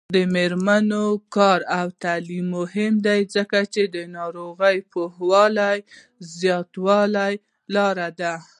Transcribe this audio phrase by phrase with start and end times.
[0.15, 1.05] د میرمنو
[1.35, 3.81] کار او تعلیم مهم دی ځکه چې
[4.17, 5.77] ناروغیو پوهاوي
[6.39, 7.29] زیاتولو
[7.75, 8.33] لاره ده.